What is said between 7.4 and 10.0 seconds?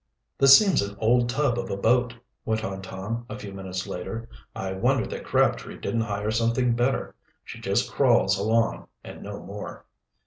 She just crawls along, and no more."